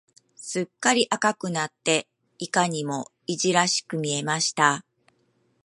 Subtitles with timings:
[0.35, 2.07] すっかり赤くなって、
[2.39, 4.83] いかにもいじらしく見えました。